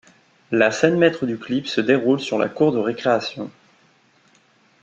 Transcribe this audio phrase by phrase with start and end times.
[0.49, 3.51] La scène maître du clip se déroule sur la cour de récréation.